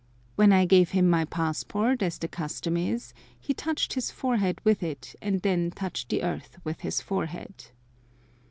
When 0.35 0.51
I 0.51 0.65
gave 0.65 0.89
him 0.97 1.07
my 1.07 1.25
passport, 1.25 2.01
as 2.01 2.17
the 2.17 2.27
custom 2.27 2.75
is, 2.75 3.13
he 3.39 3.53
touched 3.53 3.93
his 3.93 4.09
forehead 4.09 4.59
with 4.63 4.81
it, 4.81 5.13
and 5.21 5.43
then 5.43 5.69
touched 5.69 6.09
the 6.09 6.23
earth 6.23 6.57
with 6.65 6.79
his 6.79 7.01
forehead. 7.01 7.67